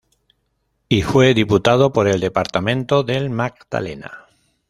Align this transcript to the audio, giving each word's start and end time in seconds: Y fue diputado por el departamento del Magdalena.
Y 0.89 1.03
fue 1.03 1.35
diputado 1.35 1.93
por 1.93 2.07
el 2.07 2.19
departamento 2.21 3.03
del 3.03 3.29
Magdalena. 3.29 4.25